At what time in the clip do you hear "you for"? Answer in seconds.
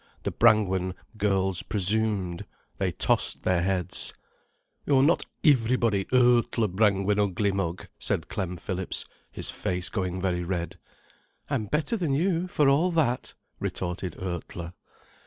12.15-12.67